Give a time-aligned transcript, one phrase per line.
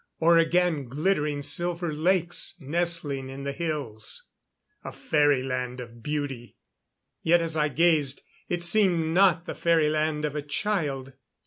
[0.19, 4.25] Or again glittering silver lakes nestling in the hills.
[4.83, 6.57] A fairyland of beauty.
[7.21, 11.13] Yet as I gazed, it seemed not the fairyland of a child.